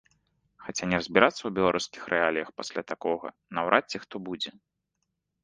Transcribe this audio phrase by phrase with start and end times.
[0.67, 3.27] Хаця не разбірацца ў беларускіх рэаліях пасля такога
[3.59, 4.51] наўрад ці хто будзе.